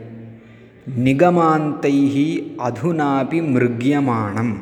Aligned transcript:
நிகமாந்தைஹி 1.03 2.53
அதுனாபி 2.57 3.41
மிருக்யமானம். 3.41 4.55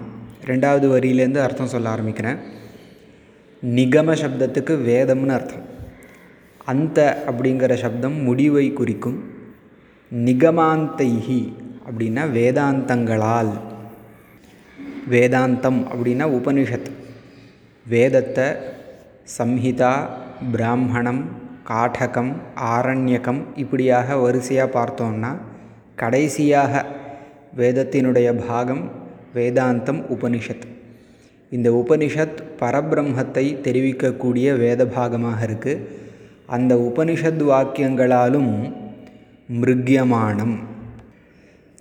ரெண்டாவது 0.45 0.85
வரியிலேருந்து 0.87 1.37
அர்த்தம் 1.37 1.67
சொல்ல 1.67 1.95
ஆரம்பிக்கிறேன். 1.95 2.37
நிகம 3.65 4.13
சப்தத்துக்கு 4.13 4.73
வேதம்னு 4.87 5.27
அர்த்தம். 5.27 5.65
அந்த 6.65 7.23
அப்படிங்கிற 7.27 7.73
சப்தம் 7.73 8.21
முடிவை 8.21 8.73
குறிக்கும். 8.73 9.23
நிகமாந்தைஹி 10.15 11.53
அப்படின்னா 11.89 12.31
வேதாந்தங்களால். 12.31 13.51
வேதாந்தம் 15.09 15.87
அப்படின்னா 15.95 16.27
உபனிஷத். 16.27 16.91
வேதத்தை 17.87 18.75
சம்ஹிதா 19.35 20.07
பிராமணம் 20.51 21.25
காடகம் 21.69 22.29
ஆரண்யகம் 22.55 23.41
இப்படியாக 23.55 24.17
வரிசையாக 24.17 24.69
பார்த்தோம்னா 24.75 25.31
கடைசியாக 25.95 26.85
வேதத்தினுடைய 27.57 28.47
பாகம் 28.47 28.91
வேதாந்தம் 29.35 30.01
உபனிஷத். 30.15 30.65
இந்த 31.49 31.71
உபனிஷத் 31.71 32.37
பரபிரம்மத்தை 32.59 33.45
தெரிவிக்கக்கூடிய 33.67 34.57
வேத 34.57 34.85
பாகமாக 34.85 35.45
இருக்குது 35.47 35.83
அந்த 36.45 36.75
உபனிஷத் 36.75 37.43
வாக்கியங்களாலும் 37.51 38.73
மிருக்யமானம் 39.61 40.55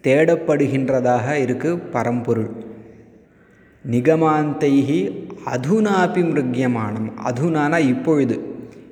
தேடப்படுகின்றதாக 0.02 1.26
இருக்குது 1.44 1.82
பரம்பொருள். 1.92 2.65
நிகமாந்தைஹி 3.90 5.00
அதுனாபி 5.46 6.22
மிருக்யமானம். 6.28 7.08
அதுனானா 7.24 7.78
இப்பொழுது. 7.78 8.36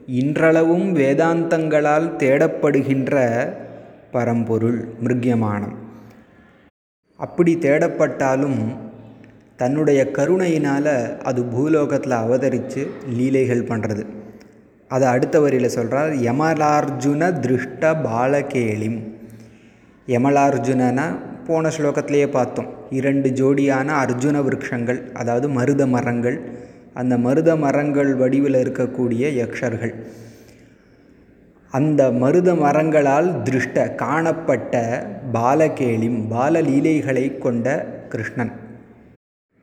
இன்றளவும் 0.07 0.97
வேதாந்தங்களால் 0.97 2.09
தேடப்படுகின்ற 2.23 3.15
பரம்பொருள் 4.11 4.81
மிருக்யமானம். 5.05 5.77
அப்படி 7.17 7.53
தேடப்பட்டாலும் 7.57 8.61
தன்னுடைய 9.57 10.11
கருணையினால் 10.11 11.23
அது 11.23 11.45
பூலோகத்தில் 11.45 12.17
அவதரித்து 12.25 12.87
லீலைகள் 13.09 13.69
பண்ணுறது 13.69 14.05
அதை 14.89 15.09
அடுத்த 15.09 15.41
வரியில் 15.41 15.75
சொல்கிறார் 15.77 16.13
யமலார்ஜுன 16.13 17.31
திருஷ்ட 17.41 17.93
பாலகேளிம். 18.07 18.99
யமலார்ஜுனனா 20.07 21.07
போன 21.47 21.71
ஸ்லோகத்திலேயே 21.77 22.29
பார்த்தோம். 22.37 22.69
இரண்டு 22.99 23.29
ஜோடியான 23.39 23.89
அர்ஜுன 24.03 24.37
விருட்சங்கள் 24.47 25.01
அதாவது 25.13 25.47
மருத 25.49 25.83
மரங்கள். 25.87 26.37
அந்த 27.01 27.15
மருத 27.19 27.51
மரங்கள் 27.57 28.11
வடிவில் 28.15 28.59
இருக்கக்கூடிய 28.63 29.23
யக்ஷர்கள். 29.41 29.95
அந்த 31.73 32.03
மருத 32.23 32.51
மரங்களால் 32.55 33.29
திருஷ்ட 33.45 33.87
காணப்பட்ட 34.03 34.75
பாலகேளிம் 35.37 36.21
பாலலீலைகளை 36.33 37.25
கொண்ட 37.39 37.67
கிருஷ்ணன். 38.13 38.53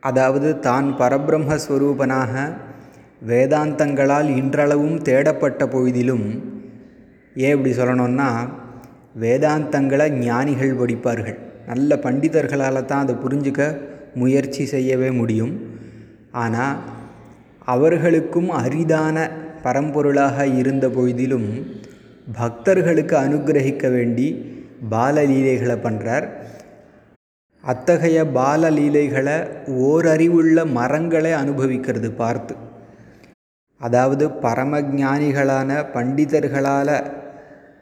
அதாவது 0.03 0.49
தான் 0.59 0.87
பரபிரம்மஸ்வரூபனாக 1.01 2.33
வேதாந்தங்களால் 3.29 4.29
இன்றளவும் 4.39 4.97
தேடப்பட்ட 5.07 5.63
பொழுதிலும் 5.67 6.25
ஏன் 7.35 7.53
இப்படி 7.55 7.73
சொல்லணும்னா 7.77 8.29
வேதாந்தங்களை 9.23 10.07
ஞானிகள் 10.25 10.79
படிப்பார்கள் 10.79 11.37
நல்ல 11.67 11.95
பண்டிதர்களால் 12.05 12.85
தான் 12.85 13.03
அதை 13.05 13.15
புரிஞ்சுக்க 13.23 13.61
முயற்சி 14.21 14.63
செய்யவே 14.65 15.09
முடியும். 15.11 15.53
ஆனால் 16.43 16.77
அவர்களுக்கும் 17.65 18.49
அரிதான 18.63 19.17
பரம்பொருளாக 19.65 20.45
இருந்த 20.59 20.85
பொழுதிலும் 20.87 21.49
பக்தர்களுக்கு 22.39 23.15
அனுகிரகிக்க 23.25 23.85
வேண்டி 23.89 24.27
பாலலீலைகளை 24.93 25.77
பண்ணுறார் 25.85 26.27
அத்தகைய 27.63 28.19
பாலலீலைகளை 28.37 29.37
ஓரறிவுள்ள 29.87 30.65
மரங்களை 30.77 31.31
அனுபவிக்கிறது 31.41 32.09
பார்த்து. 32.21 32.53
அதாவது 33.81 34.25
பரமஜானிகளான 34.45 35.69
பண்டிதர்களால் 35.93 36.95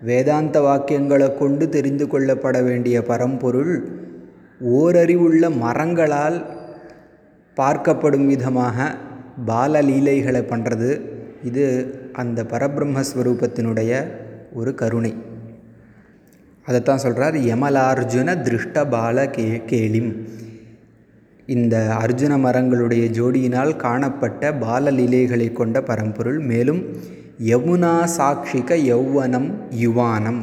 வேதாந்த 0.01 0.61
வாக்கியங்களை 0.61 1.37
கொண்டு 1.37 1.69
தெரிந்து 1.69 2.05
கொள்ளப்பட 2.07 2.63
வேண்டிய 2.63 3.03
பரம்பொருள் 3.03 3.73
ஓரறிவுள்ள 4.77 5.43
மரங்களால் 5.57 6.37
பார்க்கப்படும் 7.57 8.25
விதமாக 8.25 8.95
பாலலீலைகளை 9.47 10.41
பண்ணுறது 10.51 11.01
இது 11.43 11.65
அந்த 12.13 12.43
பரபிரம்மஸ்வரூபத்தினுடைய 12.43 13.91
ஒரு 14.53 14.75
கருணை. 14.75 15.13
அதைத்தான் 16.65 16.97
சொல்கிறார் 16.97 17.35
யமலார்ஜுன 17.35 18.35
திருஷ்ட 18.41 18.89
பால 18.89 19.29
கே 19.29 19.63
கேளிம். 19.65 20.11
இந்த 21.45 21.75
அர்ஜுன 22.01 22.33
மரங்களுடைய 22.45 23.03
ஜோடியினால் 23.19 23.75
காணப்பட்ட 23.75 24.51
பாலலீலைகளை 24.51 25.53
கொண்ட 25.53 25.81
பரம்பொருள். 25.81 26.39
மேலும் 26.39 26.81
யமுனா 27.47 27.91
சாட்சிக 28.17 28.75
யௌவனம் 28.75 29.51
யுவானம். 29.81 30.39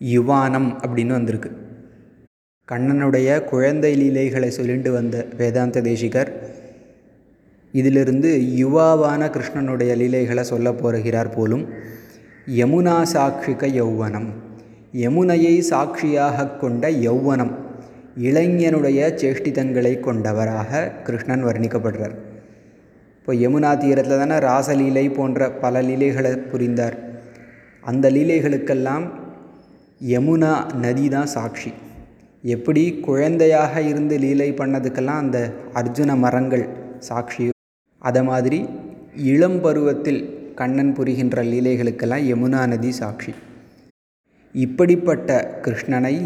யுவானம் 0.00 0.68
அப்படின்னு 0.84 1.06
வந்திருக்கு. 1.06 1.50
கண்ணனுடைய 2.72 3.44
குழந்தை 3.44 3.94
லீலைகளை 3.94 4.50
சொல்லிட்டு 4.50 4.92
வந்த 4.92 5.26
வேதாந்த 5.36 5.80
தேசிகர் 5.80 6.30
இதிலிருந்து 7.72 8.30
யுவாவான 8.56 9.30
கிருஷ்ணனுடைய 9.30 9.96
லீலைகளை 9.96 10.42
சொல்ல 10.42 10.72
போகிறார் 10.72 11.34
போலும் 11.34 11.68
யமுனா 12.46 12.96
சாட்சிக 13.12 13.66
யௌவனம். 13.66 14.28
யமுனையை 14.92 15.58
சாட்சியாக 15.58 16.46
கொண்ட 16.46 16.90
யௌவனம் 16.90 17.52
இளைஞனுடைய 18.18 19.12
சேஷ்டிதங்களை 19.22 20.00
கொண்டவராக 20.00 20.92
கிருஷ்ணன் 21.04 21.44
வர்ணிக்கப்படுறார். 21.44 22.16
இப்போ 23.30 23.42
யமுனா 23.42 23.68
தீரத்தில் 23.82 24.20
தானே 24.20 24.36
ராசலீலை 24.44 25.02
போன்ற 25.16 25.50
பல 25.50 25.82
லீலைகளை 25.88 26.30
புரிந்தார். 26.52 26.96
அந்த 27.84 28.10
லீலைகளுக்கெல்லாம் 28.10 29.04
யமுனா 30.12 30.74
நதி 30.84 31.08
தான் 31.08 31.30
சாட்சி. 31.34 31.70
எப்படி 32.44 32.82
குழந்தையாக 33.06 33.82
இருந்து 33.82 34.18
லீலை 34.18 34.52
பண்ணதுக்கெல்லாம் 34.52 35.22
அந்த 35.24 35.52
அர்ஜுன 35.80 36.18
மரங்கள் 36.24 36.64
சாட்சி. 36.98 37.48
அதை 37.98 38.22
மாதிரி 38.22 38.60
இளம் 39.14 39.60
பருவத்தில் 39.60 40.52
கண்ணன் 40.54 40.94
புரிகின்ற 40.94 41.44
லீலைகளுக்கெல்லாம் 41.44 42.26
யமுனா 42.32 42.66
நதி 42.66 42.90
சாட்சி. 42.90 43.34
இப்படிப்பட்ட 44.54 45.60
கிருஷ்ணனை 45.66 46.16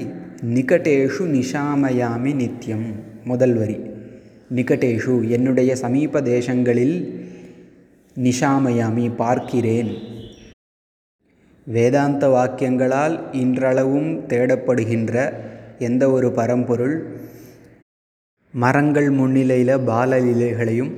நிகட்டேஷு 0.55 1.26
நிஷாமயாமி 1.37 2.34
நித்யம் 2.43 2.88
முதல் 3.25 3.55
வரி. 3.55 3.78
நிகட்டேஷு 4.50 5.29
என்னுடைய 5.29 5.76
சமீப 5.76 6.20
தேசங்களில் 6.20 6.96
நிஷாமயாமி 8.17 9.14
பார்க்கிறேன். 9.17 9.91
வேதாந்த 11.67 12.29
வாக்கியங்களால் 12.29 13.32
இன்றளவும் 13.32 14.11
தேடப்படுகின்ற 14.26 15.14
எந்த 15.79 16.11
ஒரு 16.11 16.32
பரம்பொருள் 16.32 16.96
மரங்கள் 18.55 19.11
முன்னிலையில் 19.11 19.76
பாலலீலைகளையும் 19.87 20.93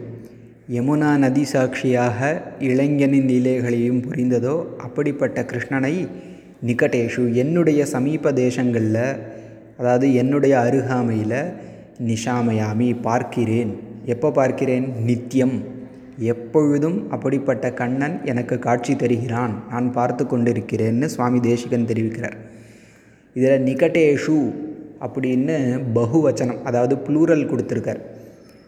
யமுனா 0.69 1.19
நதி 1.19 1.45
சாட்சியாக 1.45 2.19
இளைஞனின் 2.59 3.29
லீலைகளையும் 3.29 4.03
புரிந்ததோ 4.03 4.57
அப்படிப்பட்ட 4.77 5.43
கிருஷ்ணனை 5.43 6.09
நிகடேஷு 6.67 7.35
என்னுடைய 7.35 7.87
சமீப 7.87 8.33
தேசங்களில் 8.33 9.19
அதாவது 9.79 10.15
என்னுடைய 10.15 10.61
அருகாமையில் 10.61 11.39
நிஷாமயாமி 12.01 13.01
பார்க்கிறேன். 13.03 13.77
எப்போ 14.05 14.31
பார்க்கிறேன்? 14.31 14.95
நித்தியம் 15.05 15.63
எப்பொழுதும் 16.19 17.11
அப்படிப்பட்ட 17.11 17.73
கண்ணன் 17.73 18.25
எனக்கு 18.25 18.59
காட்சி 18.59 18.97
தருகிறான். 18.97 19.63
நான் 19.71 19.93
பார்த்து 19.93 20.25
கொண்டிருக்கிறேன்னு 20.25 21.05
சுவாமி 21.05 21.41
தேசிகன் 21.41 21.85
தெரிவிக்கிறார். 21.85 22.37
இதில் 23.33 23.65
நிகட்டேஷு 23.65 24.53
அப்படின்னு 25.01 25.57
பகுவச்சனம் 25.95 26.63
அதாவது 26.63 26.97
ப்ளூரல் 26.97 27.49
கொடுத்துருக்கார். 27.51 28.01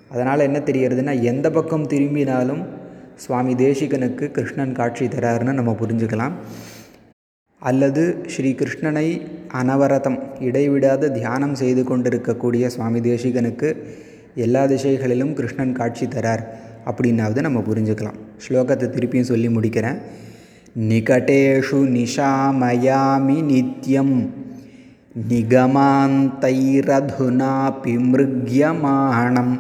அதனால் 0.08 0.40
என்ன 0.40 0.58
தெரியறதுன்னா 0.58 1.22
எந்த 1.22 1.50
பக்கம் 1.50 1.86
திரும்பினாலும் 1.86 2.62
சுவாமி 3.14 3.54
தேசிகனுக்கு 3.54 4.30
கிருஷ்ணன் 4.30 4.72
காட்சி 4.72 5.06
தராருன்னு 5.06 5.52
நம்ம 5.52 5.76
புரிஞ்சுக்கலாம். 5.80 6.32
அல்லது 7.58 8.24
ஸ்ரீ 8.26 8.50
கிருஷ்ணனை 8.52 9.26
அனவரதம் 9.62 10.18
இடைவிடாத 10.40 11.10
தியானம் 11.10 11.54
செய்து 11.54 11.84
கொண்டிருக்கக்கூடிய 11.84 12.68
சுவாமி 12.68 13.00
தேசிகனுக்கு 13.00 13.76
எல்லா 14.34 14.66
திசைகளிலும் 14.66 15.32
கிருஷ்ணன் 15.32 15.72
காட்சி 15.72 16.06
தரார். 16.06 16.44
அப்படின்னாவது 16.86 17.40
நம்ம 17.40 17.62
புரிஞ்சுக்கலாம். 17.68 18.18
ஸ்லோகத்தை 18.48 18.86
திருப்பியும் 18.88 19.30
சொல்லி 19.30 19.48
முடிக்கிறேன். 19.48 19.98
நிகடேஷு 20.78 21.80
நிஷாமயாமி 21.96 23.38
நித்யம் 23.52 24.28
நிகமாந்தைரதுனாபி 25.28 25.98
மிருக்யமாணம் 27.84 29.58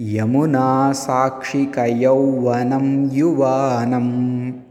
यमुना 0.00 0.92
साक्षिकयौवनं 0.92 2.86
युवानम् 3.12 4.63